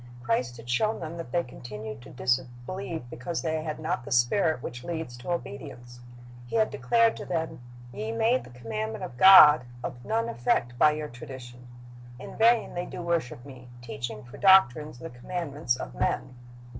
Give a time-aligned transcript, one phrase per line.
[0.23, 4.63] Christ had shown them that they continued to disbelieve because they had not the spirit
[4.63, 5.99] which leads to obedience.
[6.47, 7.59] He had declared to them,
[7.93, 11.67] "Ye made the commandment of God of none effect by your tradition....
[12.17, 16.33] In vain they do worship Me, teaching for doctrines the commandments of men."